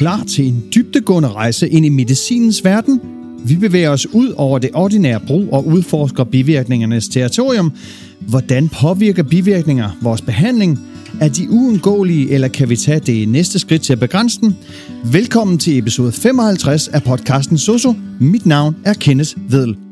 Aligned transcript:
klar 0.00 0.24
til 0.24 0.46
en 0.46 0.64
dybdegående 0.74 1.28
rejse 1.28 1.68
ind 1.68 1.86
i 1.86 1.88
medicinens 1.88 2.64
verden? 2.64 3.00
Vi 3.44 3.56
bevæger 3.56 3.90
os 3.90 4.06
ud 4.06 4.32
over 4.36 4.58
det 4.58 4.70
ordinære 4.74 5.20
brug 5.26 5.52
og 5.52 5.66
udforsker 5.66 6.24
bivirkningernes 6.24 7.08
territorium. 7.08 7.72
Hvordan 8.20 8.68
påvirker 8.68 9.22
bivirkninger 9.22 9.90
vores 10.02 10.22
behandling? 10.22 10.78
Er 11.20 11.28
de 11.28 11.50
uundgåelige, 11.50 12.30
eller 12.30 12.48
kan 12.48 12.68
vi 12.68 12.76
tage 12.76 13.00
det 13.00 13.28
næste 13.28 13.58
skridt 13.58 13.82
til 13.82 13.92
at 13.92 14.00
begrænse 14.00 14.40
den? 14.40 14.56
Velkommen 15.04 15.58
til 15.58 15.78
episode 15.78 16.12
55 16.12 16.88
af 16.88 17.02
podcasten 17.02 17.58
Soso. 17.58 17.94
Mit 18.20 18.46
navn 18.46 18.76
er 18.84 18.94
Kenneth 18.94 19.36
Vedel. 19.48 19.89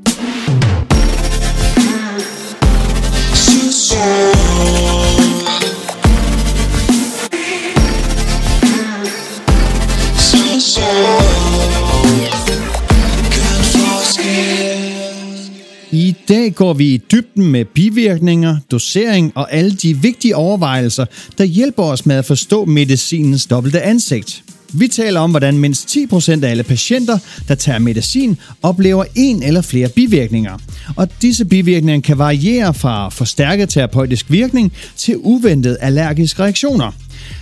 Går 16.59 16.73
vi 16.73 16.95
i 16.95 16.97
dybden 17.13 17.47
med 17.47 17.65
bivirkninger, 17.65 18.57
dosering 18.71 19.33
og 19.35 19.53
alle 19.53 19.73
de 19.73 19.99
vigtige 19.99 20.37
overvejelser, 20.37 21.05
der 21.39 21.45
hjælper 21.45 21.83
os 21.83 22.07
med 22.07 22.17
at 22.17 22.25
forstå 22.25 22.65
medicinens 22.65 23.47
dobbelte 23.47 23.83
ansigt. 23.83 24.43
Vi 24.73 24.89
taler 24.89 25.21
om, 25.21 25.31
hvordan 25.31 25.59
mindst 25.59 25.97
10% 25.97 26.45
af 26.45 26.51
alle 26.51 26.63
patienter, 26.63 27.19
der 27.49 27.55
tager 27.55 27.79
medicin, 27.79 28.37
oplever 28.63 29.05
en 29.15 29.43
eller 29.43 29.63
flere 29.63 29.89
bivirkninger. 29.89 30.59
Og 30.97 31.09
disse 31.23 31.45
bivirkninger 31.45 32.01
kan 32.01 32.19
variere 32.19 32.75
fra 32.75 33.09
forstærket 33.09 33.69
terapeutisk 33.69 34.31
virkning 34.31 34.73
til 34.97 35.17
uventet 35.17 35.77
allergiske 35.81 36.43
reaktioner. 36.43 36.93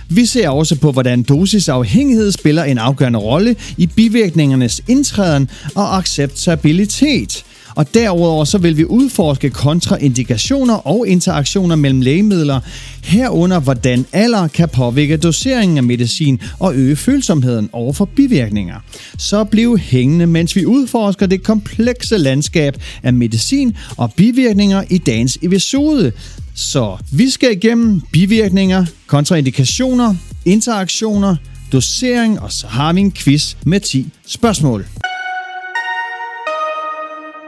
Vi 0.09 0.25
ser 0.25 0.49
også 0.49 0.75
på, 0.75 0.91
hvordan 0.91 1.23
dosisafhængighed 1.23 2.31
spiller 2.31 2.63
en 2.63 2.77
afgørende 2.77 3.19
rolle 3.19 3.55
i 3.77 3.87
bivirkningernes 3.87 4.81
indtræden 4.87 5.49
og 5.75 5.97
acceptabilitet. 5.97 7.43
Og 7.77 7.93
derudover 7.93 8.45
så 8.45 8.57
vil 8.57 8.77
vi 8.77 8.85
udforske 8.85 9.49
kontraindikationer 9.49 10.87
og 10.87 11.07
interaktioner 11.07 11.75
mellem 11.75 12.01
lægemidler, 12.01 12.59
herunder 13.03 13.59
hvordan 13.59 14.05
alder 14.11 14.47
kan 14.47 14.69
påvirke 14.69 15.17
doseringen 15.17 15.77
af 15.77 15.83
medicin 15.83 16.41
og 16.59 16.75
øge 16.75 16.95
følsomheden 16.95 17.69
over 17.73 17.93
for 17.93 18.05
bivirkninger. 18.05 18.75
Så 19.17 19.43
bliv 19.43 19.77
hængende, 19.77 20.27
mens 20.27 20.55
vi 20.55 20.65
udforsker 20.65 21.25
det 21.25 21.43
komplekse 21.43 22.17
landskab 22.17 22.81
af 23.03 23.13
medicin 23.13 23.77
og 23.97 24.13
bivirkninger 24.13 24.83
i 24.89 24.97
dagens 24.97 25.37
episode. 25.41 26.11
Så 26.55 26.97
vi 27.11 27.29
skal 27.29 27.51
igennem 27.51 28.01
bivirkninger, 28.11 28.85
kontraindikationer, 29.07 30.15
interaktioner, 30.45 31.35
dosering, 31.71 32.39
og 32.39 32.51
så 32.51 32.67
har 32.67 32.93
vi 32.93 33.01
en 33.01 33.11
quiz 33.11 33.55
med 33.65 33.79
10 33.79 34.07
spørgsmål. 34.27 34.85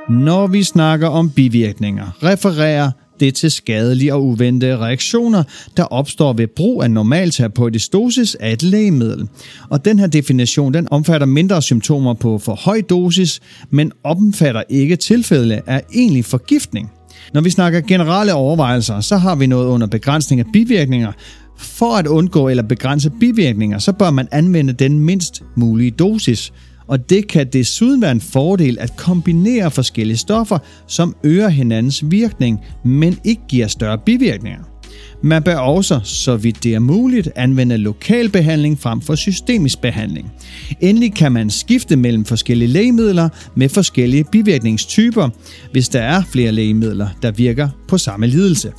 Når 0.09 0.47
vi 0.47 0.63
snakker 0.63 1.07
om 1.07 1.29
bivirkninger, 1.29 2.23
refererer 2.23 2.91
det 3.19 3.35
til 3.35 3.51
skadelige 3.51 4.13
og 4.13 4.25
uventede 4.25 4.77
reaktioner, 4.77 5.43
der 5.77 5.83
opstår 5.83 6.33
ved 6.33 6.47
brug 6.47 6.83
af 6.83 6.91
normal 6.91 7.31
terapeutisk 7.31 7.93
dosis 7.93 8.35
af 8.35 8.53
et 8.53 8.63
lægemiddel. 8.63 9.27
Og 9.69 9.85
den 9.85 9.99
her 9.99 10.07
definition 10.07 10.73
den 10.73 10.87
omfatter 10.91 11.27
mindre 11.27 11.61
symptomer 11.61 12.13
på 12.13 12.37
for 12.37 12.55
høj 12.55 12.81
dosis, 12.81 13.39
men 13.69 13.91
omfatter 14.03 14.63
ikke 14.69 14.95
tilfælde 14.95 15.61
af 15.67 15.83
egentlig 15.93 16.25
forgiftning. 16.25 16.91
Når 17.33 17.41
vi 17.41 17.49
snakker 17.49 17.81
generelle 17.81 18.33
overvejelser, 18.33 18.99
så 18.99 19.17
har 19.17 19.35
vi 19.35 19.47
noget 19.47 19.67
under 19.67 19.87
begrænsning 19.87 20.41
af 20.41 20.45
bivirkninger. 20.53 21.11
For 21.57 21.97
at 21.97 22.07
undgå 22.07 22.49
eller 22.49 22.63
begrænse 22.63 23.11
bivirkninger, 23.19 23.77
så 23.77 23.91
bør 23.91 24.11
man 24.11 24.27
anvende 24.31 24.73
den 24.73 24.99
mindst 24.99 25.43
mulige 25.55 25.91
dosis– 25.91 26.51
og 26.89 27.09
det 27.09 27.27
kan 27.27 27.47
desuden 27.53 28.01
være 28.01 28.11
en 28.11 28.21
fordel 28.21 28.77
at 28.79 28.95
kombinere 28.95 29.71
forskellige 29.71 30.17
stoffer, 30.17 30.57
som 30.87 31.15
øger 31.23 31.49
hinandens 31.49 32.03
virkning, 32.11 32.59
men 32.85 33.19
ikke 33.23 33.41
giver 33.47 33.67
større 33.67 33.97
bivirkninger. 34.05 34.63
Man 35.23 35.43
bør 35.43 35.55
også, 35.55 35.99
så 36.03 36.35
vidt 36.35 36.63
det 36.63 36.73
er 36.75 36.79
muligt, 36.79 37.29
anvende 37.35 37.77
lokal 37.77 38.29
behandling 38.29 38.79
frem 38.79 39.01
for 39.01 39.15
systemisk 39.15 39.81
behandling. 39.81 40.31
Endelig 40.81 41.13
kan 41.13 41.31
man 41.31 41.49
skifte 41.49 41.95
mellem 41.95 42.25
forskellige 42.25 42.69
lægemidler 42.69 43.29
med 43.55 43.69
forskellige 43.69 44.25
bivirkningstyper, 44.31 45.29
hvis 45.71 45.89
der 45.89 46.01
er 46.01 46.23
flere 46.31 46.51
lægemidler, 46.51 47.07
der 47.21 47.31
virker 47.31 47.69
på 47.87 47.97
samme 47.97 48.27
lidelse. 48.27 48.71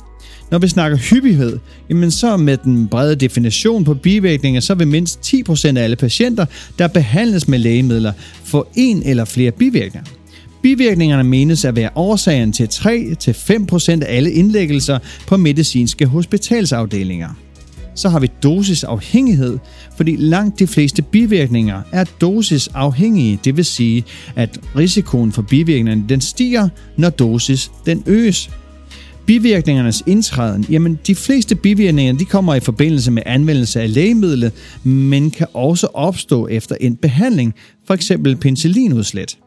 Når 0.51 0.57
vi 0.57 0.67
snakker 0.67 0.97
hyppighed, 0.97 1.59
jamen 1.89 2.11
så 2.11 2.37
med 2.37 2.57
den 2.57 2.87
brede 2.87 3.15
definition 3.15 3.83
på 3.83 3.93
bivirkninger, 3.93 4.61
så 4.61 4.75
vil 4.75 4.87
mindst 4.87 5.33
10% 5.33 5.77
af 5.77 5.83
alle 5.83 5.95
patienter, 5.95 6.45
der 6.79 6.87
behandles 6.87 7.47
med 7.47 7.59
lægemidler, 7.59 8.13
få 8.43 8.67
en 8.75 9.03
eller 9.03 9.25
flere 9.25 9.51
bivirkninger. 9.51 10.09
Bivirkningerne 10.61 11.23
menes 11.23 11.65
at 11.65 11.75
være 11.75 11.89
årsagen 11.95 12.53
til 12.53 12.65
3-5% 12.65 13.91
af 13.91 14.15
alle 14.15 14.31
indlæggelser 14.31 14.99
på 15.27 15.37
medicinske 15.37 16.05
hospitalsafdelinger. 16.05 17.29
Så 17.95 18.09
har 18.09 18.19
vi 18.19 18.29
dosisafhængighed, 18.43 19.57
fordi 19.97 20.15
langt 20.15 20.59
de 20.59 20.67
fleste 20.67 21.01
bivirkninger 21.01 21.81
er 21.91 22.03
dosisafhængige, 22.21 23.39
det 23.43 23.57
vil 23.57 23.65
sige, 23.65 24.03
at 24.35 24.59
risikoen 24.77 25.31
for 25.31 25.41
bivirkningerne 25.41 26.05
den 26.09 26.21
stiger, 26.21 26.69
når 26.97 27.09
dosis 27.09 27.71
den 27.85 28.03
øges. 28.05 28.49
Bivirkningernes 29.25 30.03
indtræden, 30.07 30.65
jamen 30.69 30.99
de 31.07 31.15
fleste 31.15 31.55
bivirkninger 31.55 32.13
de 32.13 32.25
kommer 32.25 32.55
i 32.55 32.59
forbindelse 32.59 33.11
med 33.11 33.23
anvendelse 33.25 33.81
af 33.81 33.93
lægemidlet, 33.93 34.51
men 34.83 35.31
kan 35.31 35.47
også 35.53 35.87
opstå 35.93 36.47
efter 36.47 36.75
en 36.81 36.95
behandling, 36.95 37.53
f.eks. 37.87 38.11
penicillinudslæt. 38.41 39.37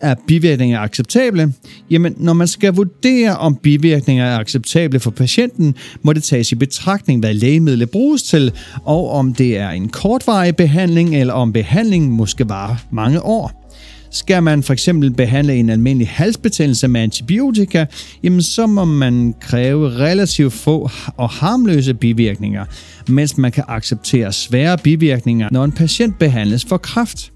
Er 0.00 0.14
bivirkninger 0.26 0.80
acceptable? 0.80 1.52
Jamen, 1.90 2.14
når 2.16 2.32
man 2.32 2.46
skal 2.46 2.74
vurdere, 2.74 3.36
om 3.36 3.54
bivirkninger 3.54 4.24
er 4.24 4.38
acceptable 4.38 5.00
for 5.00 5.10
patienten, 5.10 5.74
må 6.02 6.12
det 6.12 6.22
tages 6.22 6.52
i 6.52 6.54
betragtning, 6.54 7.20
hvad 7.20 7.34
lægemidlet 7.34 7.90
bruges 7.90 8.22
til, 8.22 8.52
og 8.84 9.10
om 9.10 9.34
det 9.34 9.56
er 9.56 9.70
en 9.70 9.88
kortvarig 9.88 10.56
behandling, 10.56 11.16
eller 11.16 11.34
om 11.34 11.52
behandlingen 11.52 12.10
måske 12.10 12.48
varer 12.48 12.76
mange 12.90 13.22
år. 13.22 13.67
Skal 14.10 14.42
man 14.42 14.62
for 14.62 14.72
eksempel 14.72 15.10
behandle 15.10 15.54
en 15.54 15.70
almindelig 15.70 16.08
halsbetændelse 16.08 16.88
med 16.88 17.00
antibiotika, 17.00 17.84
jamen 18.22 18.42
så 18.42 18.66
må 18.66 18.84
man 18.84 19.34
kræve 19.40 19.90
relativt 19.90 20.52
få 20.52 20.90
og 21.16 21.28
harmløse 21.28 21.94
bivirkninger, 21.94 22.64
mens 23.08 23.36
man 23.36 23.52
kan 23.52 23.64
acceptere 23.68 24.32
svære 24.32 24.78
bivirkninger, 24.78 25.48
når 25.52 25.64
en 25.64 25.72
patient 25.72 26.18
behandles 26.18 26.64
for 26.64 26.76
kræft. 26.76 27.32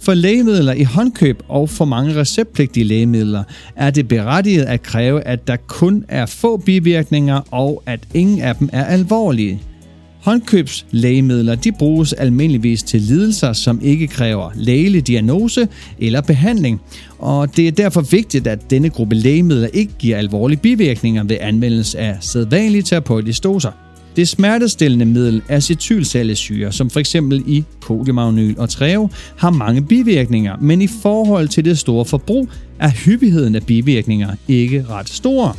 For 0.00 0.14
lægemidler 0.14 0.72
i 0.72 0.82
håndkøb 0.82 1.42
og 1.48 1.70
for 1.70 1.84
mange 1.84 2.14
receptpligtige 2.14 2.84
lægemidler 2.84 3.44
er 3.76 3.90
det 3.90 4.08
berettiget 4.08 4.64
at 4.64 4.82
kræve, 4.82 5.22
at 5.22 5.46
der 5.46 5.56
kun 5.56 6.04
er 6.08 6.26
få 6.26 6.56
bivirkninger 6.56 7.40
og 7.50 7.82
at 7.86 8.00
ingen 8.14 8.40
af 8.40 8.56
dem 8.56 8.68
er 8.72 8.84
alvorlige. 8.84 9.60
Håndkøbslægemidler 10.26 11.54
de 11.54 11.72
bruges 11.72 12.12
almindeligvis 12.12 12.82
til 12.82 13.00
lidelser, 13.00 13.52
som 13.52 13.80
ikke 13.82 14.06
kræver 14.06 14.50
lægelig 14.54 15.06
diagnose 15.06 15.68
eller 15.98 16.20
behandling, 16.20 16.80
og 17.18 17.56
det 17.56 17.68
er 17.68 17.72
derfor 17.72 18.00
vigtigt, 18.00 18.46
at 18.46 18.70
denne 18.70 18.90
gruppe 18.90 19.14
lægemidler 19.14 19.68
ikke 19.72 19.92
giver 19.98 20.16
alvorlige 20.16 20.58
bivirkninger 20.58 21.24
ved 21.24 21.36
anvendelse 21.40 21.98
af 21.98 22.16
sædvanlige 22.20 22.82
terapeutiske 22.82 23.42
doser. 23.42 23.70
Det 24.16 24.28
smertestillende 24.28 25.04
middel 25.04 25.42
acetylsalicyre, 25.48 26.72
som 26.72 26.90
f.eks. 26.90 27.14
i 27.46 27.64
kodimagnol 27.80 28.54
og 28.58 28.68
treo, 28.68 29.08
har 29.36 29.50
mange 29.50 29.82
bivirkninger, 29.82 30.56
men 30.60 30.82
i 30.82 30.86
forhold 30.86 31.48
til 31.48 31.64
det 31.64 31.78
store 31.78 32.04
forbrug 32.04 32.48
er 32.78 32.90
hyppigheden 32.90 33.54
af 33.54 33.66
bivirkninger 33.66 34.30
ikke 34.48 34.84
ret 34.90 35.08
stor. 35.08 35.56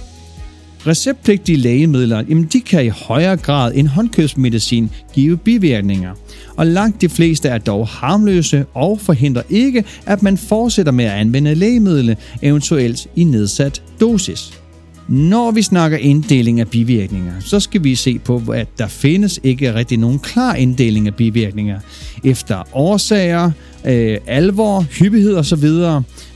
Receptpligtige 0.87 1.57
lægemidler, 1.57 2.23
jamen 2.29 2.49
de 2.53 2.59
kan 2.59 2.85
i 2.85 2.89
højere 2.89 3.37
grad 3.37 3.71
end 3.75 3.87
håndkøbsmedicin 3.87 4.89
give 5.13 5.37
bivirkninger. 5.37 6.13
Og 6.57 6.67
langt 6.67 7.01
de 7.01 7.09
fleste 7.09 7.49
er 7.49 7.57
dog 7.57 7.87
harmløse 7.87 8.65
og 8.73 8.99
forhindrer 9.01 9.43
ikke, 9.49 9.83
at 10.05 10.23
man 10.23 10.37
fortsætter 10.37 10.91
med 10.91 11.05
at 11.05 11.11
anvende 11.11 11.55
lægemidlet, 11.55 12.17
eventuelt 12.41 13.07
i 13.15 13.23
nedsat 13.23 13.81
dosis. 14.01 14.51
Når 15.07 15.51
vi 15.51 15.61
snakker 15.61 15.97
inddeling 15.97 16.59
af 16.59 16.67
bivirkninger, 16.67 17.33
så 17.39 17.59
skal 17.59 17.83
vi 17.83 17.95
se 17.95 18.19
på, 18.19 18.41
at 18.53 18.67
der 18.77 18.87
findes 18.87 19.39
ikke 19.43 19.73
rigtig 19.73 19.97
nogen 19.97 20.19
klar 20.19 20.55
inddeling 20.55 21.07
af 21.07 21.15
bivirkninger 21.15 21.79
efter 22.23 22.63
årsager, 22.73 23.51
øh, 23.87 24.17
alvor, 24.27 24.85
hyppighed 24.99 25.35
osv. 25.35 25.69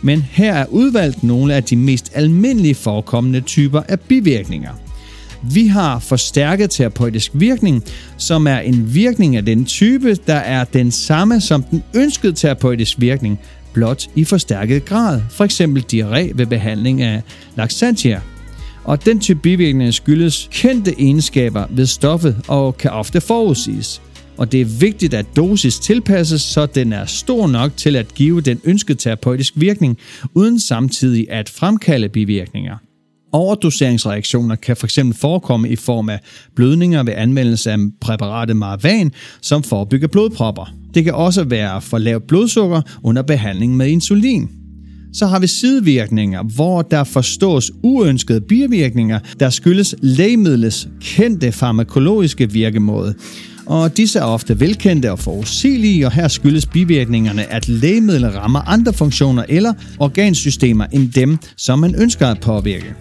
Men 0.02 0.26
her 0.32 0.54
er 0.54 0.66
udvalgt 0.66 1.24
nogle 1.24 1.54
af 1.54 1.64
de 1.64 1.76
mest 1.76 2.12
almindelige 2.16 2.76
forekommende 2.76 3.42
typer 3.42 3.82
af 3.88 4.00
bivirkninger. 4.00 4.72
Vi 5.44 5.68
har 5.68 6.00
forstærket 6.00 6.70
terapeutisk 6.70 7.32
virkning, 7.34 7.84
som 8.18 8.48
er 8.48 8.60
en 8.60 8.94
virkning 8.94 9.36
af 9.36 9.46
den 9.46 9.66
type, 9.66 10.16
der 10.16 10.36
er 10.36 10.64
den 10.64 10.92
samme 10.92 11.42
som 11.42 11.64
den 11.64 11.84
ønskede 11.96 12.34
terapeutisk 12.34 13.02
virkning, 13.02 13.40
blot 13.74 14.08
i 14.16 14.24
forstærket 14.24 14.86
grad, 14.86 15.22
f.eks. 15.32 15.62
diarré 15.62 16.32
ved 16.36 16.46
behandling 16.46 17.02
af 17.02 17.22
laxantia 17.56 18.22
og 18.84 19.06
den 19.06 19.20
type 19.20 19.40
bivirkninger 19.40 19.92
skyldes 19.92 20.50
kendte 20.52 21.02
egenskaber 21.02 21.66
ved 21.70 21.86
stoffet 21.86 22.36
og 22.48 22.78
kan 22.78 22.92
ofte 22.92 23.22
forudsiges 23.22 24.02
og 24.42 24.52
det 24.52 24.62
er 24.62 24.66
vigtigt, 24.66 25.14
at 25.14 25.26
dosis 25.36 25.80
tilpasses, 25.80 26.42
så 26.42 26.66
den 26.66 26.94
er 26.94 27.06
stor 27.06 27.48
nok 27.48 27.78
til 27.78 27.96
at 27.96 28.14
give 28.14 28.42
den 28.42 28.62
ønskede 28.64 28.98
terapeutisk 28.98 29.54
virkning, 29.56 29.98
uden 30.34 30.60
samtidig 30.60 31.32
at 31.32 31.50
fremkalde 31.50 32.10
bivirkninger. 32.10 32.76
Overdoseringsreaktioner 33.32 34.56
kan 34.56 34.76
fx 34.76 35.00
forekomme 35.16 35.70
i 35.70 35.76
form 35.76 36.10
af 36.10 36.20
blødninger 36.56 37.04
ved 37.04 37.14
anvendelse 37.18 37.72
af 37.72 37.78
præparatet 38.02 38.56
Marvan, 38.56 39.12
som 39.42 39.64
forebygger 39.64 40.08
blodpropper. 40.08 40.74
Det 40.94 41.04
kan 41.04 41.14
også 41.14 41.44
være 41.44 41.82
for 41.82 41.98
lavt 41.98 42.28
blodsukker 42.28 42.82
under 43.04 43.22
behandling 43.22 43.78
med 43.78 43.88
insulin. 43.88 44.50
Så 45.14 45.28
har 45.28 45.40
vi 45.40 45.48
sidevirkninger, 45.48 46.44
hvor 46.44 46.82
der 46.82 47.04
forstås 47.04 47.72
uønskede 47.84 48.42
bivirkninger, 48.42 49.20
der 49.40 49.50
skyldes 49.50 49.96
lægemidlets 50.02 50.88
kendte 51.02 51.52
farmakologiske 51.52 52.52
virkemåde. 52.52 53.16
Og 53.72 53.98
disse 53.98 54.20
er 54.20 54.24
ofte 54.24 54.60
velkendte 54.60 55.12
og 55.12 55.20
forudsigelige, 55.20 56.06
og 56.06 56.12
her 56.12 56.28
skyldes 56.28 56.66
bivirkningerne, 56.66 57.52
at 57.52 57.68
lægemidler 57.70 58.30
rammer 58.30 58.60
andre 58.60 58.94
funktioner 58.94 59.46
eller 59.50 59.74
organsystemer 60.00 60.86
end 60.92 61.12
dem, 61.12 61.38
som 61.58 61.80
man 61.80 61.96
ønsker 61.96 62.28
at 62.28 62.40
påvirke. 62.40 62.96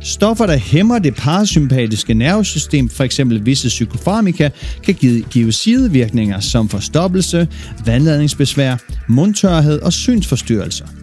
Stoffer, 0.00 0.46
der 0.46 0.56
hæmmer 0.56 0.98
det 0.98 1.14
parasympatiske 1.14 2.14
nervesystem, 2.14 2.90
f.eks. 2.90 3.20
visse 3.40 3.68
psykofarmika, 3.68 4.48
kan 4.84 4.94
give 5.30 5.52
sidevirkninger 5.52 6.40
som 6.40 6.68
forstoppelse, 6.68 7.48
vandladningsbesvær, 7.86 8.76
mundtørhed 9.08 9.80
og 9.80 9.92
synsforstyrrelser. 9.92 11.01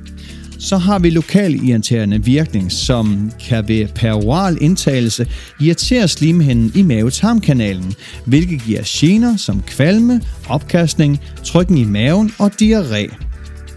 Så 0.60 0.78
har 0.78 1.00
vi 1.00 1.10
lokal 1.10 1.56
irriterende 1.70 2.24
virkning, 2.24 2.72
som 2.72 3.32
kan 3.48 3.68
ved 3.68 3.88
peroral 3.88 4.58
indtagelse 4.62 5.28
irritere 5.62 6.08
slimhinden 6.08 6.72
i 6.76 6.82
mavetarmkanalen, 6.82 7.94
hvilket 8.26 8.62
giver 8.66 8.82
gener 8.86 9.38
som 9.38 9.62
kvalme, 9.62 10.22
opkastning, 10.50 11.20
trykken 11.44 11.78
i 11.78 11.84
maven 11.84 12.32
og 12.40 12.52
diarré. 12.62 13.16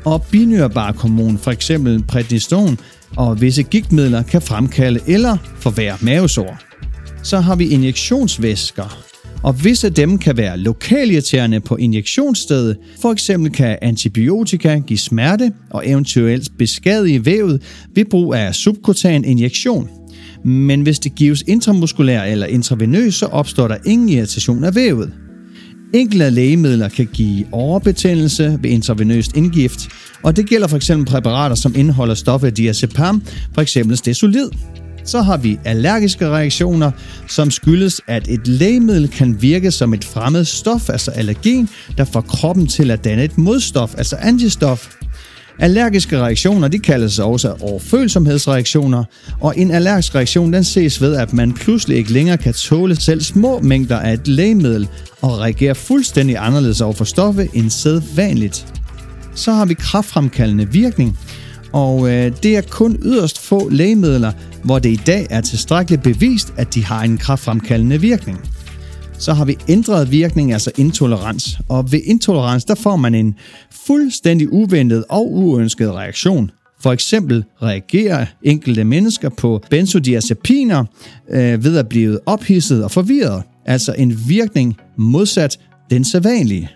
Og 0.05 0.23
binyrbarkhormon, 0.31 1.39
f.eks. 1.39 1.71
prednison 2.09 2.79
og 3.17 3.41
visse 3.41 3.63
gigtmidler 3.63 4.23
kan 4.23 4.43
fremkalde 4.43 5.01
eller 5.07 5.37
forværre 5.59 5.97
mavesår. 6.01 6.59
Så 7.23 7.41
har 7.41 7.57
vi 7.57 7.69
injektionsvæsker, 7.69 8.99
og 9.43 9.65
visse 9.65 9.87
af 9.87 9.95
dem 9.95 10.19
kan 10.19 10.37
være 10.37 10.59
lokalirriterende 10.59 11.61
på 11.61 11.77
injektionsstedet. 11.77 12.77
For 13.03 13.13
eksempel 13.13 13.53
kan 13.53 13.79
antibiotika 13.83 14.79
give 14.87 14.99
smerte 14.99 15.53
og 15.71 15.89
eventuelt 15.89 16.59
beskadige 16.59 17.27
vævet 17.27 17.63
ved 17.95 18.05
brug 18.05 18.35
af 18.35 18.55
subkutan 18.55 19.25
injektion. 19.25 19.89
Men 20.45 20.81
hvis 20.81 20.99
det 20.99 21.15
gives 21.15 21.45
intramuskulær 21.49 22.23
eller 22.23 22.47
intravenøs, 22.47 23.15
så 23.15 23.27
opstår 23.27 23.69
der 23.69 23.77
ingen 23.87 24.09
irritation 24.09 24.65
af 24.65 24.75
vævet. 24.75 25.13
Enkelte 25.95 26.31
lægemidler 26.31 26.89
kan 26.89 27.09
give 27.13 27.47
overbetændelse 27.53 28.59
ved 28.63 28.71
intravenøst 28.71 29.37
indgift, 29.37 29.89
og 30.23 30.37
det 30.37 30.49
gælder 30.49 30.69
f.eks. 30.69 30.91
præparater, 31.07 31.55
som 31.55 31.75
indeholder 31.77 32.15
stoffet 32.15 32.57
diazepam, 32.57 33.23
f.eks. 33.55 33.79
stesolid. 33.95 34.49
Så 35.05 35.23
har 35.23 35.37
vi 35.37 35.59
allergiske 35.65 36.29
reaktioner, 36.29 36.91
som 37.29 37.51
skyldes, 37.51 38.01
at 38.07 38.29
et 38.29 38.47
lægemiddel 38.47 39.09
kan 39.09 39.43
virke 39.43 39.71
som 39.71 39.95
et 39.95 40.05
fremmed 40.05 40.45
stof, 40.45 40.91
altså 40.91 41.11
allergen, 41.11 41.69
der 41.97 42.05
får 42.05 42.21
kroppen 42.21 42.67
til 42.67 42.91
at 42.91 43.05
danne 43.05 43.25
et 43.25 43.39
modstof, 43.39 43.95
altså 43.99 44.17
antistof. 44.17 44.89
Allergiske 45.59 46.19
reaktioner 46.19 46.69
de 46.69 46.79
kaldes 46.79 47.19
også 47.19 47.55
overfølsomhedsreaktioner, 47.61 49.05
og 49.41 49.59
en 49.59 49.71
allergisk 49.71 50.15
reaktion 50.15 50.53
den 50.53 50.65
ses 50.65 51.01
ved, 51.01 51.17
at 51.17 51.33
man 51.33 51.53
pludselig 51.53 51.97
ikke 51.97 52.13
længere 52.13 52.39
kan 52.39 52.55
tåle 52.55 52.97
selv 52.97 53.21
små 53.21 53.61
mængder 53.61 53.99
af 53.99 54.13
et 54.13 54.29
lægemiddel 54.29 54.89
og 55.21 55.39
reagerer 55.39 55.75
fuldstændig 55.75 56.37
anderledes 56.39 56.81
over 56.81 56.93
for 56.93 57.05
stoffet 57.05 57.49
end 57.55 57.71
sædvanligt. 57.71 58.67
Så 59.35 59.53
har 59.53 59.65
vi 59.65 59.75
kraftfremkaldende 59.75 60.69
virkning, 60.73 61.19
og 61.73 62.11
øh, 62.11 62.33
det 62.43 62.57
er 62.57 62.61
kun 62.61 62.99
yderst 63.03 63.39
få 63.39 63.69
lægemidler, 63.69 64.33
hvor 64.65 64.79
det 64.79 64.89
i 64.89 65.01
dag 65.07 65.27
er 65.31 65.41
tilstrækkeligt 65.41 66.03
bevist, 66.03 66.53
at 66.57 66.75
de 66.75 66.85
har 66.85 67.03
en 67.03 67.19
kraftfremkaldende 67.19 68.01
virkning. 68.01 68.39
Så 69.19 69.33
har 69.33 69.45
vi 69.45 69.57
ændret 69.69 70.11
virkning, 70.11 70.53
altså 70.53 70.71
intolerans. 70.77 71.59
Og 71.69 71.93
ved 71.93 72.01
intolerans, 72.05 72.65
der 72.65 72.75
får 72.75 72.97
man 72.97 73.15
en 73.15 73.35
fuldstændig 73.87 74.53
uventet 74.53 75.05
og 75.09 75.33
uønsket 75.33 75.93
reaktion. 75.93 76.51
For 76.81 76.93
eksempel 76.93 77.45
reagerer 77.63 78.27
enkelte 78.43 78.85
mennesker 78.85 79.29
på 79.29 79.63
benzodiazepiner 79.71 80.85
øh, 81.31 81.65
ved 81.65 81.77
at 81.77 81.89
blive 81.89 82.19
ophidset 82.27 82.85
og 82.85 82.91
forvirret. 82.91 83.43
Altså 83.67 83.95
en 83.99 84.19
virkning 84.29 84.77
modsat 84.97 85.59
den 85.91 86.05
sædvanlige. 86.05 86.71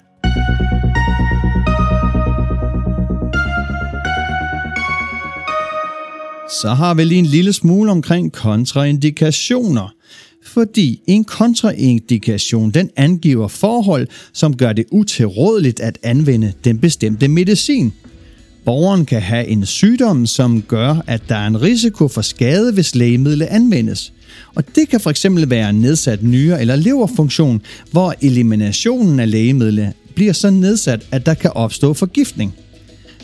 Så 6.49 6.69
har 6.69 6.95
vi 6.95 7.05
lige 7.05 7.19
en 7.19 7.27
lille 7.27 7.53
smule 7.53 7.91
omkring 7.91 8.33
kontraindikationer. 8.33 9.95
Fordi 10.45 11.01
en 11.07 11.25
kontraindikation 11.25 12.71
den 12.71 12.91
angiver 12.97 13.49
forhold, 13.49 14.09
som 14.33 14.57
gør 14.57 14.73
det 14.73 14.85
utilrådeligt 14.91 15.81
at 15.81 15.99
anvende 16.03 16.53
den 16.65 16.79
bestemte 16.79 17.29
medicin. 17.29 17.93
Borgeren 18.65 19.07
kan 19.07 19.23
have 19.23 19.47
en 19.47 19.67
sygdom, 19.67 20.27
som 20.27 20.63
gør, 20.63 21.03
at 21.07 21.23
der 21.29 21.37
er 21.37 21.47
en 21.47 21.63
risiko 21.63 22.09
for 22.09 22.23
skade, 22.23 22.73
hvis 22.73 22.95
lægemidlet 22.95 23.47
anvendes. 23.47 24.13
Og 24.55 24.65
det 24.75 24.89
kan 24.89 25.01
fx 25.01 25.27
være 25.31 25.73
nedsat 25.73 26.23
nyre- 26.23 26.61
eller 26.61 26.77
leverfunktion, 26.77 27.63
hvor 27.91 28.15
eliminationen 28.21 29.21
af 29.21 29.31
lægemidlet 29.31 29.93
bliver 30.15 30.33
så 30.33 30.51
nedsat, 30.51 31.07
at 31.11 31.27
der 31.27 31.35
kan 31.35 31.51
opstå 31.55 31.95
forgiftning. 31.95 32.55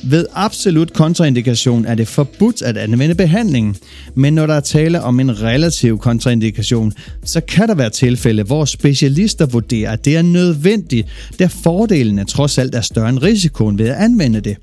Ved 0.05 0.27
absolut 0.35 0.93
kontraindikation 0.93 1.85
er 1.85 1.95
det 1.95 2.09
forbudt 2.09 2.63
at 2.63 2.77
anvende 2.77 3.15
behandlingen, 3.15 3.77
men 4.15 4.35
når 4.35 4.47
der 4.47 4.55
er 4.55 4.61
tale 4.61 5.01
om 5.01 5.21
en 5.21 5.43
relativ 5.43 5.99
kontraindikation, 5.99 6.93
så 7.25 7.41
kan 7.41 7.69
der 7.69 7.75
være 7.75 7.91
tilfælde, 7.91 8.43
hvor 8.43 8.65
specialister 8.65 9.47
vurderer, 9.47 9.91
at 9.91 10.05
det 10.05 10.17
er 10.17 10.23
nødvendigt, 10.23 11.09
da 11.39 11.47
fordelene 11.47 12.25
trods 12.25 12.59
alt 12.59 12.75
er 12.75 12.81
større 12.81 13.09
end 13.09 13.23
risikoen 13.23 13.79
ved 13.79 13.89
at 13.89 13.97
anvende 13.97 14.41
det. 14.41 14.57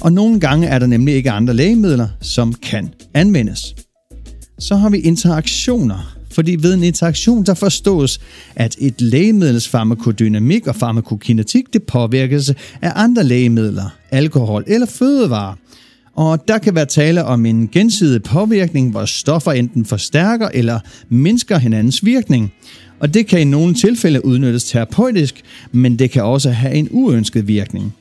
Og 0.00 0.12
nogle 0.12 0.40
gange 0.40 0.66
er 0.66 0.78
der 0.78 0.86
nemlig 0.86 1.14
ikke 1.14 1.30
andre 1.30 1.54
lægemidler, 1.54 2.08
som 2.20 2.54
kan 2.54 2.94
anvendes. 3.14 3.74
Så 4.58 4.76
har 4.76 4.90
vi 4.90 4.98
interaktioner 4.98 6.19
fordi 6.32 6.56
ved 6.60 6.74
en 6.74 6.82
interaktion 6.82 7.44
der 7.46 7.54
forstås, 7.54 8.20
at 8.56 8.76
et 8.78 9.00
lægemiddels 9.00 9.68
farmakodynamik 9.68 10.66
og 10.66 10.76
farmakokinetik 10.76 11.72
det 11.72 11.82
påvirkes 11.82 12.50
af 12.82 12.92
andre 12.94 13.24
lægemidler, 13.24 13.96
alkohol 14.10 14.64
eller 14.66 14.86
fødevarer. 14.86 15.54
Og 16.14 16.48
der 16.48 16.58
kan 16.58 16.74
være 16.74 16.86
tale 16.86 17.24
om 17.24 17.46
en 17.46 17.68
gensidig 17.68 18.22
påvirkning, 18.22 18.90
hvor 18.90 19.04
stoffer 19.04 19.52
enten 19.52 19.84
forstærker 19.84 20.48
eller 20.54 20.80
mindsker 21.08 21.58
hinandens 21.58 22.04
virkning. 22.04 22.52
Og 23.00 23.14
det 23.14 23.26
kan 23.26 23.40
i 23.40 23.44
nogle 23.44 23.74
tilfælde 23.74 24.24
udnyttes 24.24 24.64
terapeutisk, 24.64 25.42
men 25.72 25.98
det 25.98 26.10
kan 26.10 26.22
også 26.22 26.50
have 26.50 26.74
en 26.74 26.88
uønsket 26.90 27.48
virkning. 27.48 27.94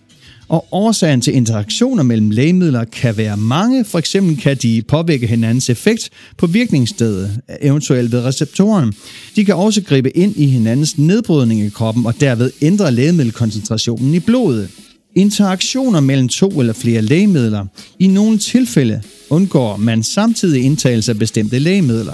Og 0.49 0.65
årsagen 0.71 1.21
til 1.21 1.35
interaktioner 1.35 2.03
mellem 2.03 2.29
lægemidler 2.29 2.83
kan 2.83 3.17
være 3.17 3.37
mange. 3.37 3.85
For 3.85 3.99
eksempel 3.99 4.37
kan 4.37 4.57
de 4.57 4.81
påvirke 4.87 5.27
hinandens 5.27 5.69
effekt 5.69 6.09
på 6.37 6.47
virkningsstedet, 6.47 7.41
eventuelt 7.61 8.11
ved 8.11 8.23
receptoren. 8.25 8.93
De 9.35 9.45
kan 9.45 9.55
også 9.55 9.81
gribe 9.81 10.17
ind 10.17 10.37
i 10.37 10.45
hinandens 10.45 10.97
nedbrydning 10.97 11.61
i 11.61 11.69
kroppen 11.69 12.05
og 12.05 12.13
derved 12.19 12.51
ændre 12.61 12.91
lægemiddelkoncentrationen 12.91 14.13
i 14.13 14.19
blodet. 14.19 14.69
Interaktioner 15.15 15.99
mellem 15.99 16.27
to 16.27 16.49
eller 16.49 16.73
flere 16.73 17.01
lægemidler. 17.01 17.65
I 17.99 18.07
nogle 18.07 18.37
tilfælde 18.37 19.01
undgår 19.29 19.77
man 19.77 20.03
samtidig 20.03 20.63
indtagelse 20.63 21.11
af 21.11 21.19
bestemte 21.19 21.59
lægemidler. 21.59 22.13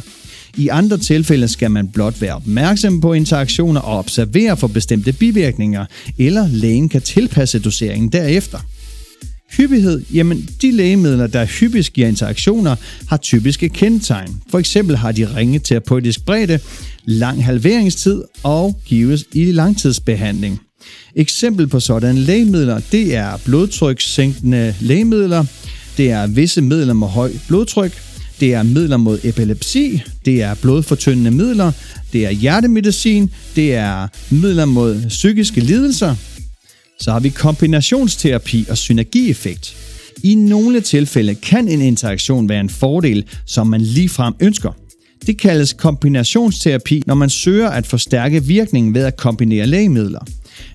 I 0.57 0.67
andre 0.67 0.97
tilfælde 0.97 1.47
skal 1.47 1.71
man 1.71 1.87
blot 1.87 2.21
være 2.21 2.35
opmærksom 2.35 3.01
på 3.01 3.13
interaktioner 3.13 3.81
og 3.81 3.97
observere 3.97 4.57
for 4.57 4.67
bestemte 4.67 5.13
bivirkninger, 5.13 5.85
eller 6.17 6.47
lægen 6.47 6.89
kan 6.89 7.01
tilpasse 7.01 7.59
doseringen 7.59 8.11
derefter. 8.11 8.59
Hyppighed, 9.57 10.01
jamen 10.13 10.49
de 10.61 10.71
lægemidler, 10.71 11.27
der 11.27 11.45
hyppigst 11.45 11.93
giver 11.93 12.07
interaktioner, 12.07 12.75
har 13.07 13.17
typiske 13.17 13.69
kendetegn. 13.69 14.41
For 14.51 14.59
eksempel 14.59 14.97
har 14.97 15.11
de 15.11 15.35
ringe 15.35 15.59
terapeutisk 15.59 16.25
bredde, 16.25 16.59
lang 17.05 17.45
halveringstid 17.45 18.23
og 18.43 18.79
gives 18.85 19.25
i 19.33 19.51
langtidsbehandling. 19.51 20.59
Eksempel 21.15 21.67
på 21.67 21.79
sådanne 21.79 22.21
lægemidler, 22.21 22.81
det 22.91 23.15
er 23.15 23.37
blodtrykssænkende 23.45 24.75
lægemidler, 24.81 25.45
det 25.97 26.11
er 26.11 26.27
visse 26.27 26.61
midler 26.61 26.93
med 26.93 27.07
høj 27.07 27.31
blodtryk, 27.47 28.04
det 28.39 28.53
er 28.53 28.63
midler 28.63 28.97
mod 28.97 29.19
epilepsi, 29.23 30.01
det 30.25 30.41
er 30.41 30.55
blodfortyndende 30.55 31.31
midler, 31.31 31.71
det 32.13 32.25
er 32.25 32.31
hjertemedicin, 32.31 33.31
det 33.55 33.75
er 33.75 34.07
midler 34.31 34.65
mod 34.65 35.05
psykiske 35.09 35.61
lidelser. 35.61 36.15
Så 36.99 37.11
har 37.11 37.19
vi 37.19 37.29
kombinationsterapi 37.29 38.65
og 38.69 38.77
synergieffekt. 38.77 39.75
I 40.23 40.35
nogle 40.35 40.81
tilfælde 40.81 41.35
kan 41.35 41.67
en 41.67 41.81
interaktion 41.81 42.49
være 42.49 42.59
en 42.59 42.69
fordel, 42.69 43.25
som 43.45 43.67
man 43.67 43.81
ligefrem 43.81 44.33
ønsker. 44.39 44.71
Det 45.27 45.37
kaldes 45.37 45.73
kombinationsterapi, 45.73 47.03
når 47.05 47.15
man 47.15 47.29
søger 47.29 47.69
at 47.69 47.85
forstærke 47.85 48.43
virkningen 48.43 48.93
ved 48.93 49.03
at 49.03 49.17
kombinere 49.17 49.67
lægemidler. 49.67 50.19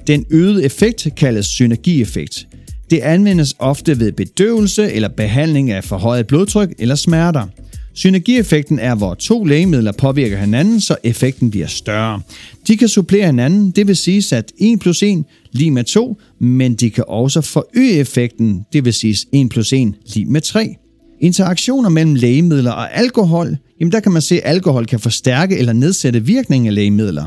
Den 0.07 0.27
øgede 0.31 0.65
effekt 0.65 1.09
kaldes 1.17 1.47
synergieffekt. 1.47 2.47
Det 2.91 2.99
anvendes 2.99 3.55
ofte 3.59 3.99
ved 4.01 4.13
bedøvelse 4.13 4.93
eller 4.93 5.09
behandling 5.09 5.71
af 5.71 5.85
forhøjet 5.85 6.27
blodtryk 6.27 6.75
eller 6.79 6.95
smerter. 6.95 7.47
Synergieffekten 7.95 8.79
er, 8.79 8.95
hvor 8.95 9.15
to 9.15 9.45
lægemidler 9.45 9.93
påvirker 9.93 10.39
hinanden, 10.39 10.81
så 10.81 10.97
effekten 11.03 11.51
bliver 11.51 11.67
større. 11.67 12.21
De 12.67 12.77
kan 12.77 12.89
supplere 12.89 13.27
hinanden, 13.27 13.71
det 13.71 13.87
vil 13.87 13.97
sige 13.97 14.37
at 14.37 14.53
1 14.59 14.81
plus 14.81 15.03
1 15.03 15.25
lige 15.53 15.71
med 15.71 15.85
2, 15.85 16.17
men 16.39 16.75
de 16.75 16.91
kan 16.91 17.05
også 17.09 17.41
forøge 17.41 17.93
effekten, 17.93 18.67
det 18.73 18.85
vil 18.85 18.95
sige 18.95 19.17
1 19.33 19.49
plus 19.49 19.73
1 19.73 19.95
lige 20.15 20.27
med 20.27 20.41
3. 20.41 20.77
Interaktioner 21.21 21.89
mellem 21.89 22.15
lægemidler 22.15 22.71
og 22.71 22.99
alkohol, 22.99 23.57
jamen 23.81 23.93
der 23.93 24.01
kan 24.01 24.13
man 24.13 24.23
se, 24.23 24.35
at 24.35 24.51
alkohol 24.51 24.87
kan 24.87 25.01
forstærke 25.01 25.59
eller 25.59 25.73
nedsætte 25.73 26.25
virkningen 26.25 26.67
af 26.67 26.75
lægemidler. 26.75 27.25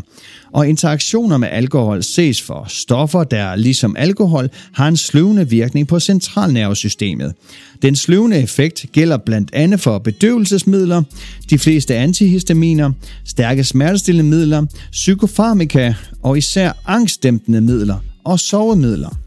Og 0.51 0.67
interaktioner 0.67 1.37
med 1.37 1.47
alkohol 1.51 2.03
ses 2.03 2.41
for 2.41 2.65
stoffer, 2.67 3.23
der 3.23 3.55
ligesom 3.55 3.95
alkohol 3.95 4.49
har 4.71 4.87
en 4.87 4.97
sløvende 4.97 5.49
virkning 5.49 5.87
på 5.87 5.99
centralnervesystemet. 5.99 7.33
Den 7.81 7.95
sløvende 7.95 8.37
effekt 8.37 8.85
gælder 8.91 9.17
blandt 9.17 9.49
andet 9.53 9.79
for 9.79 9.97
bedøvelsesmidler, 9.97 11.03
de 11.49 11.59
fleste 11.59 11.95
antihistaminer, 11.95 12.91
stærke 13.25 13.63
smertestillende 13.63 14.29
midler, 14.29 14.65
psykofarmika 14.91 15.93
og 16.23 16.37
især 16.37 16.71
angstdæmpende 16.85 17.61
midler 17.61 17.97
og 18.23 18.39
sovemidler. 18.39 19.17